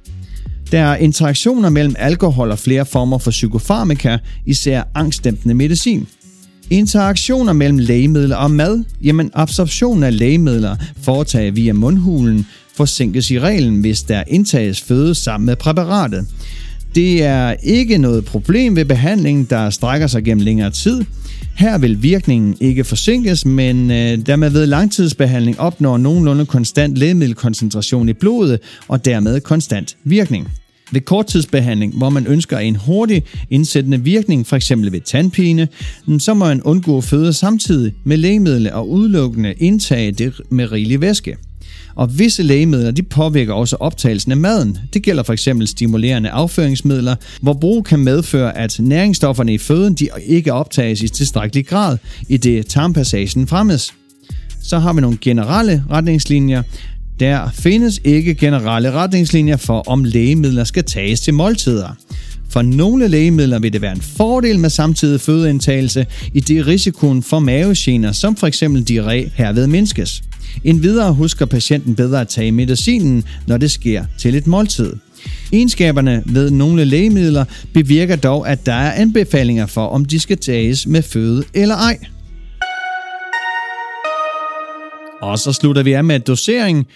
Der 0.73 0.81
er 0.81 0.97
interaktioner 0.97 1.71
mellem 1.71 1.95
alkohol 1.99 2.51
og 2.51 2.59
flere 2.59 2.87
former 2.87 3.19
for 3.19 3.31
psykofarmaka, 3.31 4.19
især 4.47 4.83
angstdæmpende 4.95 5.55
medicin. 5.55 6.07
Interaktioner 6.71 7.53
mellem 7.53 7.79
lægemidler 7.79 8.37
og 8.37 8.51
mad, 8.51 8.85
jamen 9.03 9.31
absorption 9.35 10.03
af 10.03 10.19
lægemidler 10.19 10.77
foretaget 11.03 11.57
via 11.57 11.73
mundhulen 11.73 12.47
forsinkes 12.77 13.31
i 13.31 13.41
reglen, 13.41 13.81
hvis 13.81 14.03
der 14.03 14.23
indtages 14.27 14.81
føde 14.81 15.15
sammen 15.15 15.47
med 15.47 15.57
præparatet. 15.57 16.27
Det 16.95 17.23
er 17.23 17.55
ikke 17.63 17.99
noget 17.99 18.25
problem 18.25 18.77
ved 18.77 18.85
behandlingen, 18.85 19.47
der 19.51 19.71
strækker 19.71 20.07
sig 20.07 20.25
gennem 20.25 20.45
længere 20.45 20.71
tid. 20.71 21.05
Her 21.57 21.79
vil 21.79 22.03
virkningen 22.03 22.57
ikke 22.61 22.85
forsinkes, 22.85 23.47
men 23.47 23.91
øh, 23.91 24.27
da 24.27 24.37
man 24.37 24.53
ved 24.53 24.67
langtidsbehandling 24.67 25.61
opnår 25.61 25.99
nogenlunde 25.99 26.47
konstant 26.47 26.99
lægemiddelkoncentration 26.99 28.09
i 28.09 28.13
blodet 28.13 28.61
og 28.89 29.05
dermed 29.05 29.41
konstant 29.41 29.97
virkning. 30.05 30.49
Ved 30.93 31.01
korttidsbehandling, 31.01 31.97
hvor 31.97 32.11
man 32.11 32.27
ønsker 32.27 32.59
en 32.59 32.77
hurtig 32.77 33.25
indsættende 33.51 34.01
virkning, 34.01 34.47
f.eks. 34.47 34.71
ved 34.71 35.01
tandpine, 35.01 35.69
så 36.19 36.35
må 36.35 36.45
man 36.45 36.63
undgå 36.63 36.99
at 36.99 37.05
føde 37.05 37.33
samtidig 37.33 37.95
med 38.05 38.17
lægemidler 38.17 38.73
og 38.73 38.91
udelukkende 38.91 39.53
indtage 39.53 40.13
det 40.13 40.41
med 40.51 40.73
rigelig 40.73 41.01
væske. 41.01 41.37
Og 41.95 42.19
visse 42.19 42.43
lægemidler 42.43 42.91
de 42.91 43.03
påvirker 43.03 43.55
også 43.55 43.77
optagelsen 43.81 44.33
af 44.33 44.37
maden. 44.37 44.79
Det 44.93 45.03
gælder 45.03 45.23
for 45.23 45.33
eksempel 45.33 45.67
stimulerende 45.67 46.31
afføringsmidler, 46.31 47.17
hvor 47.41 47.53
brug 47.53 47.85
kan 47.85 47.99
medføre, 47.99 48.59
at 48.59 48.77
næringsstofferne 48.81 49.55
i 49.55 49.59
føden 49.59 49.95
de 49.95 50.09
ikke 50.27 50.53
optages 50.53 51.03
i 51.03 51.09
tilstrækkelig 51.09 51.67
grad, 51.67 51.99
i 52.29 52.37
det 52.37 52.67
tarmpassagen 52.67 53.47
fremmes. 53.47 53.95
Så 54.63 54.79
har 54.79 54.93
vi 54.93 55.01
nogle 55.01 55.19
generelle 55.21 55.85
retningslinjer. 55.91 56.63
Der 57.21 57.51
findes 57.55 58.01
ikke 58.05 58.35
generelle 58.35 58.93
retningslinjer 58.93 59.57
for, 59.57 59.89
om 59.89 60.05
lægemidler 60.05 60.65
skal 60.65 60.85
tages 60.85 61.21
til 61.21 61.35
måltider. 61.35 61.89
For 62.49 62.63
nogle 62.63 63.09
lægemidler 63.09 63.59
vil 63.59 63.73
det 63.73 63.83
være 63.83 63.93
en 63.93 64.01
fordel 64.01 64.59
med 64.59 64.71
samtidig 64.71 65.21
fødeindtagelse, 65.21 66.07
i 66.35 66.41
det 66.41 66.67
risikoen 66.67 67.23
for 67.23 67.39
mavegener, 67.39 68.13
som 68.13 68.37
f.eks. 68.37 68.63
diarré, 68.63 69.31
herved 69.35 69.67
mindskes. 69.67 70.23
Endvidere 70.65 71.13
husker 71.13 71.47
patienten 71.47 71.95
bedre 71.95 72.21
at 72.21 72.29
tage 72.29 72.53
medicinen, 72.53 73.25
når 73.47 73.57
det 73.57 73.71
sker 73.71 74.05
til 74.19 74.35
et 74.35 74.47
måltid. 74.47 74.93
Egenskaberne 75.53 76.23
ved 76.27 76.51
nogle 76.51 76.85
lægemidler 76.85 77.45
bevirker 77.75 78.17
dog, 78.17 78.49
at 78.49 78.67
der 78.67 78.73
er 78.73 78.93
anbefalinger 78.93 79.67
for, 79.67 79.87
om 79.87 80.05
de 80.05 80.21
skal 80.21 80.39
tages 80.39 80.87
med 80.87 81.03
føde 81.03 81.45
eller 81.55 81.75
ej. 81.75 81.99
Og 85.27 85.39
så 85.39 85.53
slutter 85.53 85.83
vi 85.83 85.93
af 85.93 86.05
med 86.05 86.21
dosering. 86.21 86.87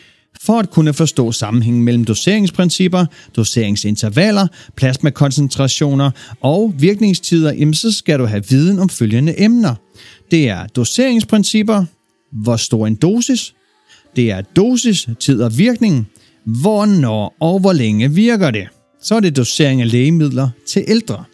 For 0.42 0.58
at 0.58 0.70
kunne 0.70 0.92
forstå 0.92 1.32
sammenhængen 1.32 1.82
mellem 1.82 2.04
doseringsprincipper, 2.04 3.06
doseringsintervaller, 3.36 4.46
plasmakoncentrationer 4.76 6.10
og 6.40 6.74
virkningstider, 6.78 7.52
jamen 7.52 7.74
så 7.74 7.92
skal 7.92 8.18
du 8.18 8.24
have 8.24 8.42
viden 8.48 8.78
om 8.78 8.88
følgende 8.88 9.42
emner. 9.42 9.74
Det 10.30 10.48
er 10.48 10.66
doseringsprincipper, 10.66 11.84
hvor 12.32 12.56
stor 12.56 12.86
en 12.86 12.94
dosis, 12.94 13.54
det 14.16 14.30
er 14.30 14.40
dosis, 14.40 15.08
tid 15.20 15.42
og 15.42 15.58
virkning, 15.58 16.08
hvornår 16.44 17.36
og 17.40 17.60
hvor 17.60 17.72
længe 17.72 18.12
virker 18.12 18.50
det. 18.50 18.68
Så 19.02 19.14
er 19.14 19.20
det 19.20 19.36
dosering 19.36 19.80
af 19.80 19.92
lægemidler 19.92 20.48
til 20.68 20.84
ældre. 20.88 21.24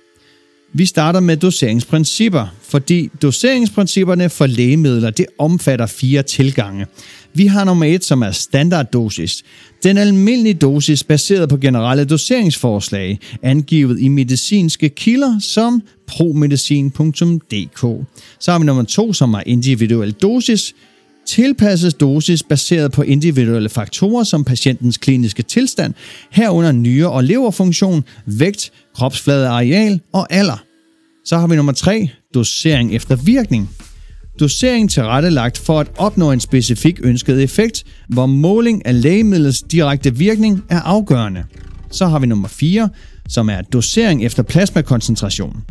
Vi 0.79 0.87
starter 0.87 1.21
med 1.21 1.37
doseringsprincipper, 1.37 2.47
fordi 2.63 3.11
doseringsprincipperne 3.23 4.31
for 4.31 4.47
lægemidler 4.47 5.11
det 5.11 5.27
omfatter 5.39 5.87
fire 5.87 6.23
tilgange. 6.23 6.87
Vi 7.35 7.47
har 7.47 7.65
nummer 7.65 7.87
et, 7.87 8.05
som 8.05 8.23
er 8.23 8.31
standarddosis. 8.31 9.43
Den 9.83 9.99
almindelige 9.99 10.55
dosis 10.55 11.05
baseret 11.05 11.49
på 11.49 11.57
generelle 11.57 12.05
doseringsforslag, 12.05 13.19
angivet 13.43 14.01
i 14.01 14.09
medicinske 14.09 14.89
kilder 14.89 15.39
som 15.41 15.83
promedicin.dk. 16.07 18.07
Så 18.41 18.53
har 18.53 18.59
vi 18.59 18.65
nummer 18.65 18.85
to, 18.85 19.13
som 19.13 19.35
er 19.35 19.43
individuel 19.47 20.13
dosis. 20.13 20.75
Tilpasses 21.27 21.95
dosis 21.95 22.43
baseret 22.43 22.93
på 22.93 23.03
individuelle 23.03 23.69
faktorer 23.69 24.25
som 24.25 24.45
patientens 24.45 24.97
kliniske 24.97 25.43
tilstand, 25.43 25.95
herunder 26.31 26.73
nyre- 26.73 27.11
og 27.11 27.25
leverfunktion, 27.25 28.05
vægt, 28.27 28.73
kropsflade 28.95 29.49
areal 29.49 30.01
og 30.13 30.27
alder. 30.31 30.66
Så 31.27 31.39
har 31.39 31.47
vi 31.47 31.57
nummer 31.57 31.73
3, 31.73 32.09
dosering 32.35 32.95
efter 32.95 33.17
virkning. 33.17 33.71
Dosering 34.41 34.91
tilrettelagt 34.91 35.59
for 35.59 35.81
at 35.81 35.87
opnå 35.97 36.33
en 36.33 36.41
specifik 36.41 37.01
ønsket 37.03 37.43
effekt, 37.43 37.85
hvor 38.09 38.27
måling 38.27 38.87
af 38.87 39.03
lægemidlets 39.03 39.63
direkte 39.63 40.17
virkning 40.17 40.65
er 40.69 40.81
afgørende. 40.81 41.45
Så 41.91 42.07
har 42.07 42.19
vi 42.19 42.27
nummer 42.27 42.49
4, 42.49 42.89
som 43.29 43.49
er 43.49 43.61
dosering 43.61 44.25
efter 44.25 44.43
plasmakoncentration. 44.43 45.63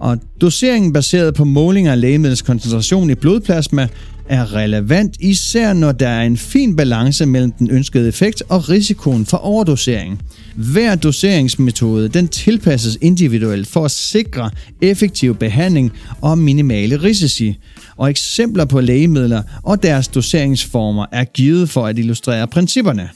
Og 0.00 0.18
doseringen 0.40 0.92
baseret 0.92 1.34
på 1.34 1.44
målinger 1.44 1.92
af 1.92 2.00
lægemidlets 2.00 2.42
koncentration 2.42 3.10
i 3.10 3.14
blodplasma 3.14 3.88
er 4.28 4.54
relevant, 4.54 5.16
især 5.20 5.72
når 5.72 5.92
der 5.92 6.08
er 6.08 6.22
en 6.22 6.36
fin 6.36 6.76
balance 6.76 7.26
mellem 7.26 7.52
den 7.52 7.70
ønskede 7.70 8.08
effekt 8.08 8.42
og 8.48 8.68
risikoen 8.68 9.26
for 9.26 9.36
overdosering. 9.36 10.22
Hver 10.56 10.94
doseringsmetode 10.94 12.08
den 12.08 12.28
tilpasses 12.28 12.98
individuelt 13.00 13.68
for 13.68 13.84
at 13.84 13.90
sikre 13.90 14.50
effektiv 14.80 15.34
behandling 15.34 15.92
og 16.20 16.38
minimale 16.38 17.02
risici, 17.02 17.58
og 17.96 18.10
eksempler 18.10 18.64
på 18.64 18.80
lægemidler 18.80 19.42
og 19.62 19.82
deres 19.82 20.08
doseringsformer 20.08 21.06
er 21.12 21.24
givet 21.24 21.70
for 21.70 21.86
at 21.86 21.98
illustrere 21.98 22.46
principperne. 22.46 23.10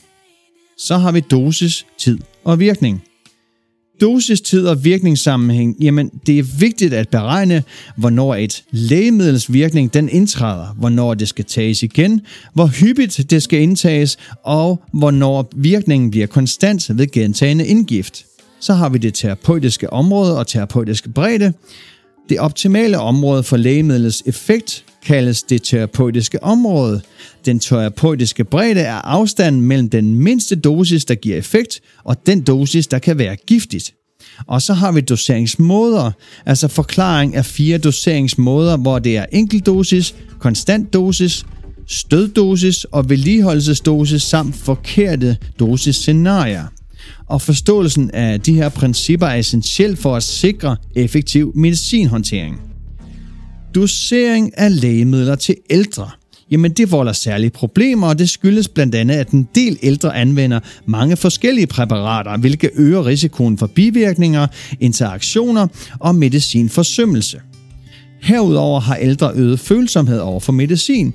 Så 0.79 0.97
har 0.97 1.13
vi 1.13 1.21
dosis, 1.21 1.87
tid 1.99 2.19
og 2.45 2.61
virkning 2.61 3.03
dosistid 4.01 4.67
og 4.67 4.85
virkningssammenhæng, 4.85 5.77
jamen 5.81 6.11
det 6.27 6.39
er 6.39 6.59
vigtigt 6.59 6.95
at 6.95 7.09
beregne, 7.09 7.63
hvornår 7.97 8.35
et 8.35 8.63
lægemiddels 8.71 9.53
virkning 9.53 9.95
den 9.95 10.09
indtræder, 10.09 10.75
hvornår 10.79 11.15
det 11.15 11.29
skal 11.29 11.45
tages 11.45 11.83
igen, 11.83 12.21
hvor 12.55 12.67
hyppigt 12.67 13.31
det 13.31 13.43
skal 13.43 13.61
indtages, 13.61 14.17
og 14.45 14.83
hvornår 14.93 15.53
virkningen 15.57 16.11
bliver 16.11 16.27
konstant 16.27 16.99
ved 16.99 17.11
gentagende 17.11 17.67
indgift. 17.67 18.25
Så 18.61 18.75
har 18.75 18.89
vi 18.89 18.99
det 18.99 19.15
terapeutiske 19.15 19.93
område 19.93 20.39
og 20.39 20.47
terapeutiske 20.47 21.09
bredde. 21.09 21.53
Det 22.29 22.41
optimale 22.41 22.99
område 22.99 23.43
for 23.43 23.57
lægemidlets 23.57 24.23
effekt 24.27 24.85
kaldes 25.07 25.43
det 25.43 25.63
terapeutiske 25.63 26.43
område. 26.43 27.01
Den 27.47 27.59
terapeutiske 27.59 28.45
bredde 28.45 28.81
er 28.81 28.95
afstanden 28.95 29.63
mellem 29.63 29.91
den 29.91 30.15
mindste 30.15 30.57
dosis, 30.57 31.05
der 31.05 31.15
giver 31.15 31.37
effekt, 31.37 31.81
og 32.05 32.27
den 32.27 32.41
dosis, 32.41 32.87
der 32.87 32.99
kan 32.99 33.19
være 33.19 33.37
giftigt. 33.37 33.95
Og 34.47 34.63
så 34.63 34.75
har 34.75 34.93
vi 34.93 35.01
doseringsmåder, 35.01 36.11
altså 36.47 36.69
forklaring 36.69 37.37
af 37.37 37.45
fire 37.47 37.79
doseringsmåder, 37.79 38.77
hvor 38.77 38.99
det 38.99 39.17
er 39.17 39.27
enkeltdosis, 39.33 40.15
konstant 40.39 40.93
dosis, 40.93 41.45
støddosis 41.87 42.85
og 42.85 43.09
vedligeholdelsesdosis 43.09 44.23
samt 44.23 44.55
forkerte 44.57 45.37
dosisscenarier. 45.59 46.65
Og 47.27 47.43
forståelsen 47.43 48.11
af 48.11 48.41
de 48.41 48.55
her 48.55 48.69
principper 48.69 49.27
er 49.27 49.35
essentiel 49.35 49.97
for 49.97 50.17
at 50.17 50.23
sikre 50.23 50.77
effektiv 50.97 51.53
medicinhåndtering. 51.55 52.70
Dosering 53.75 54.59
af 54.59 54.81
lægemidler 54.81 55.35
til 55.35 55.57
ældre. 55.71 56.11
Jamen 56.51 56.73
det 56.73 56.93
volder 56.93 57.13
særlige 57.13 57.51
problemer, 57.51 58.09
og 58.09 58.19
det 58.19 58.29
skyldes 58.29 58.69
blandt 58.69 58.95
andet, 58.95 59.15
at 59.15 59.31
en 59.31 59.49
del 59.55 59.79
ældre 59.83 60.17
anvender 60.17 60.61
mange 60.87 61.17
forskellige 61.17 61.67
præparater, 61.67 62.37
hvilket 62.37 62.71
øger 62.75 63.07
risikoen 63.07 63.59
for 63.59 63.67
bivirkninger, 63.67 64.47
interaktioner 64.81 65.67
og 65.99 66.15
medicinforsømmelse. 66.15 67.41
Herudover 68.23 68.81
har 68.81 68.97
ældre 68.97 69.33
øget 69.35 69.61
følsomhed 69.61 70.19
over 70.19 70.41
for 70.41 70.53
medicin, 70.53 71.15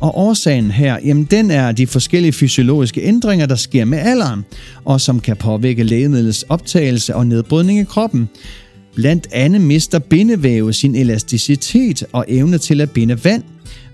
Og 0.00 0.18
årsagen 0.18 0.70
her, 0.70 0.98
jamen 1.04 1.24
den 1.24 1.50
er 1.50 1.72
de 1.72 1.86
forskellige 1.86 2.32
fysiologiske 2.32 3.02
ændringer, 3.02 3.46
der 3.46 3.54
sker 3.54 3.84
med 3.84 3.98
alderen, 3.98 4.44
og 4.84 5.00
som 5.00 5.20
kan 5.20 5.36
påvirke 5.36 5.82
lægemidlets 5.82 6.44
optagelse 6.48 7.14
og 7.14 7.26
nedbrydning 7.26 7.80
i 7.80 7.84
kroppen. 7.84 8.28
Blandt 8.94 9.28
andet 9.32 9.60
mister 9.60 9.98
bindevæve 9.98 10.72
sin 10.72 10.94
elasticitet 10.94 12.04
og 12.12 12.24
evne 12.28 12.58
til 12.58 12.80
at 12.80 12.90
binde 12.90 13.24
vand. 13.24 13.42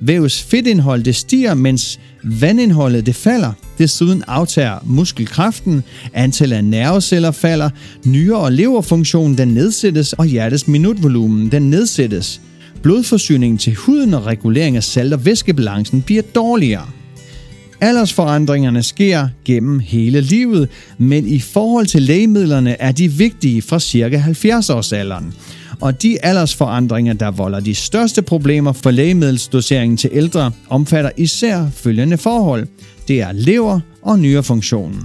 Vævets 0.01 0.43
fedtindhold 0.43 1.03
det 1.03 1.17
stiger, 1.17 1.55
mens 1.55 2.01
vandindholdet 2.25 3.07
det 3.07 3.15
falder. 3.15 3.53
Desuden 3.79 4.25
aftager 4.27 4.79
muskelkraften, 4.85 5.83
antallet 6.13 6.57
af 6.57 6.65
nerveceller 6.65 7.31
falder, 7.31 7.71
nyre- 8.05 8.39
og 8.39 8.53
leverfunktionen 8.53 9.39
den 9.39 9.49
nedsættes, 9.49 10.13
og 10.13 10.27
hjertets 10.27 10.69
minutvolumen 10.69 11.53
den 11.53 11.71
nedsættes. 11.71 12.41
Blodforsyningen 12.83 13.59
til 13.59 13.75
huden 13.75 14.15
og 14.15 14.27
regulering 14.27 14.77
af 14.77 14.85
salt- 14.85 15.13
og 15.13 15.25
væskebalancen 15.25 16.03
bliver 16.03 16.23
dårligere. 16.23 17.00
Aldersforandringerne 17.81 18.83
sker 18.83 19.29
gennem 19.45 19.79
hele 19.79 20.21
livet, 20.21 20.69
men 20.99 21.29
i 21.29 21.41
forhold 21.41 21.87
til 21.87 22.03
lægemidlerne 22.03 22.81
er 22.81 22.93
de 22.93 23.09
vigtige 23.09 23.63
fra 23.63 23.79
ca. 23.81 24.25
70-årsalderen. 24.27 25.25
Og 25.81 26.03
de 26.03 26.25
aldersforandringer, 26.25 27.13
der 27.13 27.31
volder 27.31 27.61
de 27.61 27.75
største 27.75 28.23
problemer 28.23 28.73
for 28.73 28.91
lægemiddelsdoseringen 28.91 29.97
til 29.97 30.11
ældre, 30.13 30.53
omfatter 30.69 31.11
især 31.17 31.67
følgende 31.75 32.19
forhold. 32.19 32.67
Det 33.09 33.21
er 33.21 33.33
lever- 33.33 33.81
og 34.03 34.19
nyrefunktionen. 34.19 35.01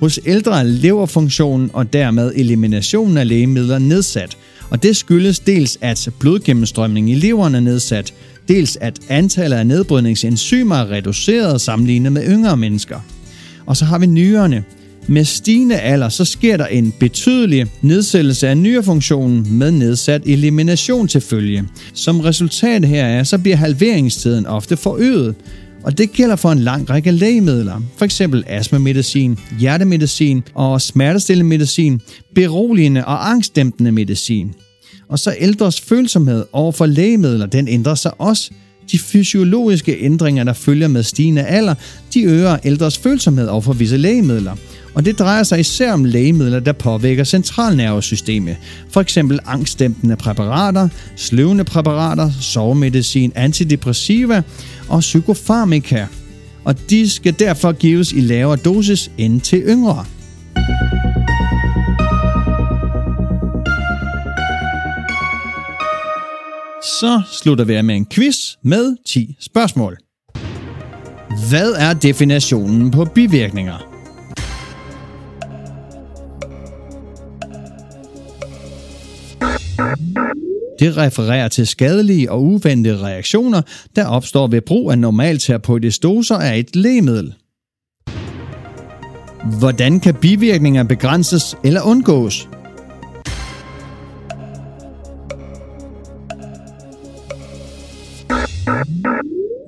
Hos 0.00 0.20
ældre 0.26 0.60
er 0.60 0.62
leverfunktionen 0.62 1.70
og 1.72 1.92
dermed 1.92 2.32
eliminationen 2.34 3.16
af 3.16 3.28
lægemidler 3.28 3.78
nedsat, 3.78 4.36
og 4.70 4.82
det 4.82 4.96
skyldes 4.96 5.38
dels, 5.38 5.78
at 5.80 6.08
blodgennemstrømningen 6.18 7.16
i 7.16 7.20
leveren 7.20 7.54
er 7.54 7.60
nedsat, 7.60 8.14
dels 8.48 8.78
at 8.80 9.00
antallet 9.08 9.56
af 9.56 9.66
nedbrydningsenzymer 9.66 10.76
er 10.76 10.90
reduceret 10.90 11.60
sammenlignet 11.60 12.12
med 12.12 12.28
yngre 12.28 12.56
mennesker. 12.56 13.00
Og 13.66 13.76
så 13.76 13.84
har 13.84 13.98
vi 13.98 14.06
nyrerne. 14.06 14.64
Med 15.08 15.24
stigende 15.24 15.78
alder, 15.78 16.08
så 16.08 16.24
sker 16.24 16.56
der 16.56 16.66
en 16.66 16.94
betydelig 17.00 17.66
nedsættelse 17.82 18.48
af 18.48 18.56
nyrefunktionen 18.56 19.58
med 19.58 19.70
nedsat 19.70 20.22
elimination 20.24 21.08
til 21.08 21.20
følge. 21.20 21.64
Som 21.94 22.20
resultat 22.20 22.84
heraf, 22.84 23.26
så 23.26 23.38
bliver 23.38 23.56
halveringstiden 23.56 24.46
ofte 24.46 24.76
forøget, 24.76 25.34
og 25.82 25.98
det 25.98 26.12
gælder 26.12 26.36
for 26.36 26.52
en 26.52 26.58
lang 26.58 26.90
række 26.90 27.10
lægemidler, 27.10 27.82
f.eks. 27.98 28.20
astmamedicin, 28.46 29.38
hjertemedicin 29.60 30.42
og 30.54 30.80
smertestillende 30.80 31.48
medicin, 31.48 32.00
beroligende 32.34 33.04
og 33.04 33.30
angstdæmpende 33.30 33.92
medicin. 33.92 34.54
Og 35.08 35.18
så 35.18 35.34
ældres 35.38 35.80
følsomhed 35.80 36.44
over 36.52 36.72
for 36.72 36.86
lægemidler, 36.86 37.46
den 37.46 37.68
ændrer 37.68 37.94
sig 37.94 38.20
også. 38.20 38.50
De 38.92 38.98
fysiologiske 38.98 39.96
ændringer, 40.00 40.44
der 40.44 40.52
følger 40.52 40.88
med 40.88 41.02
stigende 41.02 41.42
alder, 41.42 41.74
de 42.14 42.22
øger 42.22 42.58
ældres 42.64 42.98
følsomhed 42.98 43.46
over 43.46 43.60
for 43.60 43.72
visse 43.72 43.96
lægemidler. 43.96 44.56
Og 44.94 45.04
det 45.04 45.18
drejer 45.18 45.42
sig 45.42 45.60
især 45.60 45.92
om 45.92 46.04
lægemidler, 46.04 46.60
der 46.60 46.72
påvirker 46.72 47.24
centralnervesystemet. 47.24 48.56
For 48.90 49.00
eksempel 49.00 49.40
angstdæmpende 49.46 50.16
præparater, 50.16 50.88
sløvende 51.16 51.64
præparater, 51.64 52.30
sovemedicin, 52.40 53.32
antidepressiva 53.34 54.42
og 54.88 55.00
psykofarmika. 55.00 56.06
Og 56.64 56.90
de 56.90 57.10
skal 57.10 57.34
derfor 57.38 57.72
gives 57.72 58.12
i 58.12 58.20
lavere 58.20 58.56
dosis 58.56 59.10
end 59.18 59.40
til 59.40 59.62
yngre. 59.66 60.04
Så 66.86 67.22
slutter 67.32 67.64
vi 67.64 67.74
af 67.74 67.84
med 67.84 67.96
en 67.96 68.06
quiz 68.06 68.36
med 68.62 68.96
10 69.06 69.36
spørgsmål. 69.40 69.96
Hvad 71.50 71.72
er 71.72 71.94
definitionen 71.94 72.90
på 72.90 73.04
bivirkninger? 73.04 73.78
Det 80.78 80.96
refererer 80.96 81.48
til 81.48 81.66
skadelige 81.66 82.30
og 82.30 82.42
uventede 82.42 83.02
reaktioner, 83.02 83.62
der 83.96 84.06
opstår 84.06 84.46
ved 84.46 84.60
brug 84.60 84.90
af 84.90 84.98
normalterapeutisk 84.98 86.02
doser 86.02 86.36
af 86.36 86.58
et 86.58 86.76
lægemiddel. 86.76 87.34
Hvordan 89.58 90.00
kan 90.00 90.14
bivirkninger 90.14 90.84
begrænses 90.84 91.56
eller 91.64 91.82
undgås? 91.82 92.48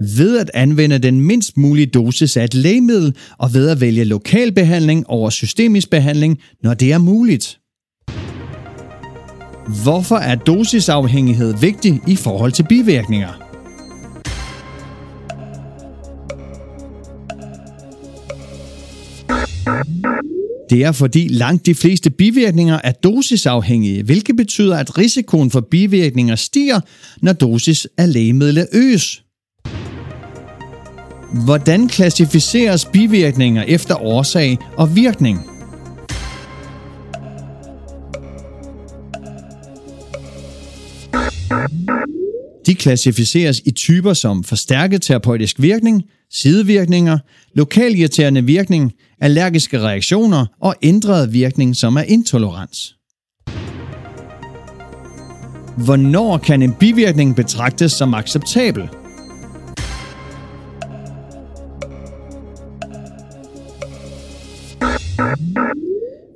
Ved 0.01 0.39
at 0.39 0.51
anvende 0.55 0.99
den 0.99 1.21
mindst 1.21 1.57
mulige 1.57 1.87
dosis 1.87 2.37
af 2.37 2.45
et 2.45 2.55
lægemiddel 2.55 3.15
og 3.39 3.55
ved 3.55 3.69
at 3.69 3.81
vælge 3.81 4.05
lokal 4.05 4.53
behandling 4.53 5.07
over 5.07 5.31
systemisk 5.31 5.91
behandling, 5.91 6.39
når 6.63 6.75
det 6.75 6.93
er 6.93 6.99
muligt. 6.99 7.59
Hvorfor 9.83 10.17
er 10.17 10.35
dosisafhængighed 10.35 11.55
vigtig 11.61 12.01
i 12.09 12.17
forhold 12.17 12.53
til 12.53 12.67
bivirkninger? 12.69 13.49
Det 20.71 20.85
er 20.85 20.93
fordi 20.93 21.29
langt 21.29 21.67
de 21.67 21.75
fleste 21.75 22.11
bivirkninger 22.11 22.81
er 22.85 22.93
dosisafhængige, 22.93 24.03
hvilket 24.03 24.37
betyder, 24.37 24.77
at 24.77 24.99
risikoen 24.99 25.51
for 25.51 25.61
bivirkninger 25.61 26.37
stiger, 26.37 26.81
når 27.23 27.33
dosis 27.33 27.89
af 27.99 28.13
lægemidlet 28.13 28.69
øges. 28.73 29.23
Hvordan 31.33 31.89
klassificeres 31.89 32.85
bivirkninger 32.85 33.63
efter 33.63 34.03
årsag 34.03 34.59
og 34.77 34.97
virkning? 34.97 35.39
De 42.67 42.75
klassificeres 42.75 43.61
i 43.67 43.71
typer 43.71 44.13
som 44.13 44.45
forstærket 44.45 45.03
terapeutisk 45.03 45.63
virkning, 45.63 46.03
sidevirkninger, 46.33 47.19
lokalirriterende 47.55 48.45
virkning, 48.45 48.93
allergiske 49.21 49.81
reaktioner 49.81 50.47
og 50.61 50.75
ændret 50.83 51.33
virkning, 51.33 51.77
som 51.77 51.97
er 51.97 52.03
intolerans. 52.03 52.95
Hvornår 55.85 56.39
kan 56.39 56.63
en 56.63 56.75
bivirkning 56.75 57.37
betragtes 57.37 57.93
som 57.93 58.15
acceptabel? 58.15 58.89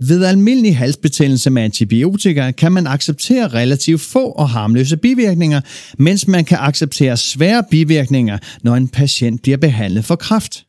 Ved 0.09 0.25
almindelig 0.25 0.77
halsbetændelse 0.77 1.51
med 1.51 1.63
antibiotika 1.63 2.51
kan 2.51 2.73
man 2.73 2.87
acceptere 2.87 3.49
relativt 3.49 4.01
få 4.01 4.31
og 4.31 4.49
harmløse 4.49 4.97
bivirkninger, 4.97 5.61
mens 5.99 6.29
man 6.29 6.45
kan 6.45 6.59
acceptere 6.61 7.17
svære 7.17 7.65
bivirkninger, 7.71 8.39
når 8.63 8.75
en 8.75 8.89
patient 8.89 9.43
bliver 9.43 9.59
behandlet 9.59 10.05
for 10.05 10.17
kræft. 10.17 10.65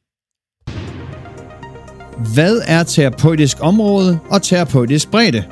Hvad 2.33 2.61
er 2.67 2.83
terapeutisk 2.83 3.57
område 3.59 4.19
og 4.29 4.41
terapeutisk 4.41 5.11
bredde? 5.11 5.43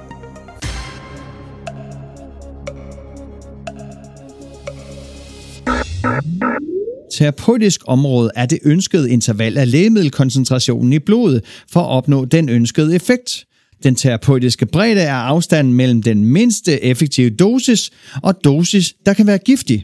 Terapeutisk 7.14 7.82
område 7.88 8.32
er 8.36 8.46
det 8.46 8.60
ønskede 8.66 9.12
interval 9.12 9.58
af 9.58 9.72
lægemiddelkoncentrationen 9.72 10.94
i 10.94 11.00
blodet 11.00 11.44
for 11.72 11.80
at 11.80 11.88
opnå 11.88 12.26
den 12.26 12.50
ønskede 12.50 12.96
effekt. 12.96 13.46
Den 13.84 13.96
terapeutiske 13.96 14.66
bredde 14.66 15.02
er 15.02 15.14
afstanden 15.14 15.74
mellem 15.74 16.04
den 16.04 16.26
mindste 16.26 16.84
effektive 16.84 17.30
dosis 17.30 17.92
og 18.24 18.44
dosis, 18.44 18.94
der 19.06 19.14
kan 19.14 19.28
være 19.28 19.38
giftig. 19.38 19.84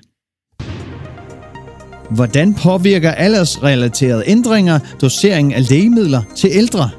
Hvordan 2.12 2.54
påvirker 2.54 3.12
aldersrelaterede 3.12 4.24
ændringer 4.28 4.80
doseringen 5.02 5.54
af 5.54 5.70
lægemidler 5.70 6.22
til 6.36 6.50
ældre? 6.54 6.90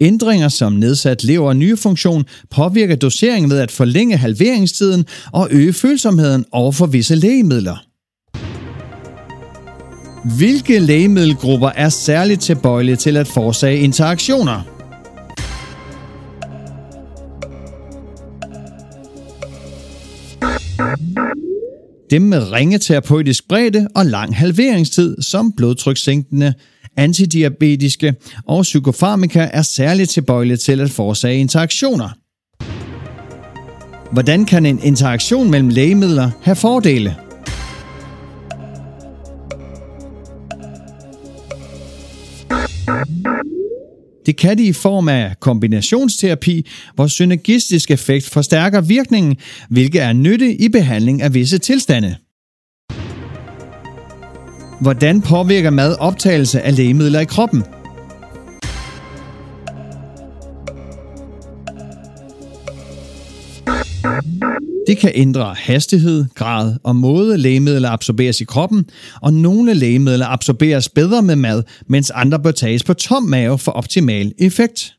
Ændringer 0.00 0.48
som 0.48 0.72
nedsat 0.72 1.24
lever- 1.24 1.48
og 1.48 1.56
nyrefunktion 1.56 2.24
påvirker 2.50 2.96
doseringen 2.96 3.50
ved 3.50 3.58
at 3.58 3.70
forlænge 3.70 4.16
halveringstiden 4.16 5.04
og 5.32 5.48
øge 5.50 5.72
følsomheden 5.72 6.44
over 6.52 6.72
for 6.72 6.86
visse 6.86 7.14
lægemidler. 7.14 7.91
Hvilke 10.24 10.78
lægemiddelgrupper 10.78 11.68
er 11.68 11.88
særligt 11.88 12.40
tilbøjelige 12.40 12.96
til 12.96 13.16
at 13.16 13.26
forårsage 13.26 13.78
interaktioner? 13.78 14.62
Dem 22.10 22.22
med 22.22 22.52
ringe 22.52 22.78
terapeutisk 22.78 23.48
bredde 23.48 23.88
og 23.94 24.06
lang 24.06 24.36
halveringstid, 24.36 25.22
som 25.22 25.52
blodtrykssænkende, 25.56 26.54
antidiabetiske 26.96 28.14
og 28.46 28.62
psykofarmika 28.62 29.48
er 29.52 29.62
særligt 29.62 30.10
tilbøjelige 30.10 30.56
til 30.56 30.80
at 30.80 30.90
forårsage 30.90 31.38
interaktioner. 31.38 32.08
Hvordan 34.12 34.44
kan 34.44 34.66
en 34.66 34.80
interaktion 34.82 35.50
mellem 35.50 35.68
lægemidler 35.68 36.30
have 36.42 36.56
fordele? 36.56 37.16
Det 44.26 44.36
kan 44.36 44.58
de 44.58 44.64
i 44.64 44.72
form 44.72 45.08
af 45.08 45.40
kombinationsterapi, 45.40 46.66
hvor 46.94 47.06
synergistisk 47.06 47.90
effekt 47.90 48.30
forstærker 48.30 48.80
virkningen, 48.80 49.36
hvilket 49.68 50.02
er 50.02 50.12
nytte 50.12 50.54
i 50.54 50.68
behandling 50.68 51.22
af 51.22 51.34
visse 51.34 51.58
tilstande. 51.58 52.16
Hvordan 54.80 55.22
påvirker 55.22 55.70
mad 55.70 55.96
optagelse 55.98 56.60
af 56.62 56.76
lægemidler 56.76 57.20
i 57.20 57.24
kroppen? 57.24 57.62
Det 64.86 64.98
kan 64.98 65.12
ændre 65.14 65.54
hastighed, 65.58 66.24
grad 66.34 66.76
og 66.82 66.96
måde 66.96 67.38
lægemidler 67.38 67.90
absorberes 67.90 68.40
i 68.40 68.44
kroppen, 68.44 68.86
og 69.20 69.32
nogle 69.34 69.74
lægemidler 69.74 70.26
absorberes 70.26 70.88
bedre 70.88 71.22
med 71.22 71.36
mad, 71.36 71.62
mens 71.86 72.10
andre 72.10 72.40
bør 72.40 72.50
tages 72.50 72.84
på 72.84 72.94
tom 72.94 73.22
mave 73.22 73.58
for 73.58 73.72
optimal 73.72 74.32
effekt. 74.38 74.94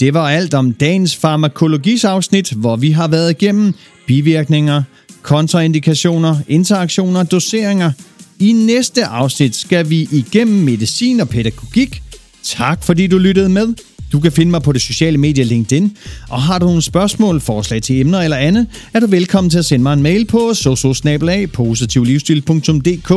Det 0.00 0.14
var 0.14 0.28
alt 0.28 0.54
om 0.54 0.72
dagens 0.72 1.16
farmakologisafsnit, 1.16 2.52
hvor 2.52 2.76
vi 2.76 2.90
har 2.90 3.08
været 3.08 3.30
igennem 3.30 3.74
bivirkninger, 4.06 4.82
kontraindikationer, 5.22 6.36
interaktioner, 6.48 7.22
doseringer. 7.22 7.92
I 8.38 8.52
næste 8.52 9.04
afsnit 9.04 9.56
skal 9.56 9.90
vi 9.90 10.08
igennem 10.12 10.64
medicin 10.64 11.20
og 11.20 11.28
pædagogik. 11.28 12.02
Tak 12.44 12.84
fordi 12.84 13.06
du 13.06 13.18
lyttede 13.18 13.48
med. 13.48 13.74
Du 14.12 14.20
kan 14.20 14.32
finde 14.32 14.50
mig 14.50 14.62
på 14.62 14.72
det 14.72 14.82
sociale 14.82 15.18
medie 15.18 15.44
LinkedIn, 15.44 15.96
og 16.28 16.42
har 16.42 16.58
du 16.58 16.66
nogle 16.66 16.82
spørgsmål, 16.82 17.40
forslag 17.40 17.82
til 17.82 18.00
emner 18.00 18.20
eller 18.20 18.36
andet, 18.36 18.66
er 18.94 19.00
du 19.00 19.06
velkommen 19.06 19.50
til 19.50 19.58
at 19.58 19.64
sende 19.64 19.82
mig 19.82 19.92
en 19.92 20.02
mail 20.02 20.24
på 20.24 20.54
sososnabelag.positivlivsstil.dk, 20.54 23.10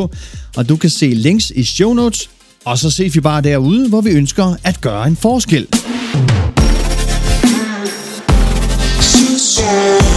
og 0.56 0.69
du 0.69 0.75
kan 0.75 0.89
se 0.89 1.08
links 1.08 1.51
i 1.56 1.63
show 1.63 1.93
notes, 1.93 2.30
og 2.65 2.78
så 2.78 2.89
ses 2.89 3.15
vi 3.15 3.19
bare 3.19 3.41
derude, 3.41 3.89
hvor 3.89 4.01
vi 4.01 4.10
ønsker 4.10 4.56
at 4.63 4.82
gøre 4.82 5.08
en 5.08 5.15
forskel. 5.15 5.67
Success. 9.01 10.14